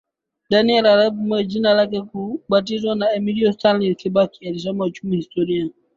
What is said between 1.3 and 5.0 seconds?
Jina lake la kubatizwa ni Emilio Stanley Kibaki alisoma